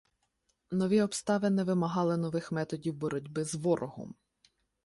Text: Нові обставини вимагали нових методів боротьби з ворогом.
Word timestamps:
Нові 0.71 1.01
обставини 1.01 1.63
вимагали 1.63 2.17
нових 2.17 2.51
методів 2.51 2.93
боротьби 2.93 3.43
з 3.43 3.55
ворогом. 3.55 4.15